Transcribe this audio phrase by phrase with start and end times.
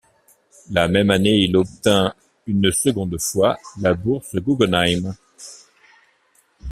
[0.71, 2.15] La même année, il obtint
[2.47, 5.13] une seconde fois la bourse Guggenheim.